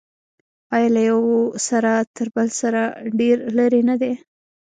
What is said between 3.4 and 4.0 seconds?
لرې نه